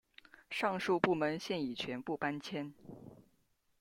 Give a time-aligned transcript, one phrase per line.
[0.49, 2.73] 上述部门现已全部搬迁。